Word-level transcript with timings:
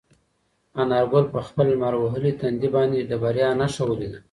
انارګل 0.81 1.25
په 1.33 1.39
خپل 1.47 1.65
لمر 1.73 1.93
وهلي 1.97 2.31
تندي 2.41 2.69
باندې 2.75 2.99
د 3.05 3.11
بریا 3.23 3.49
نښه 3.61 3.83
ولیده. 3.85 4.19